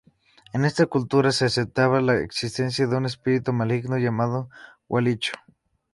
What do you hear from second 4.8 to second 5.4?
Gualicho.